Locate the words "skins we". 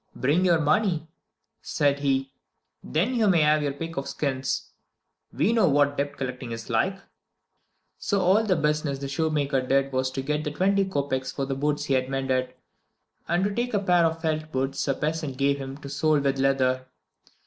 4.09-5.53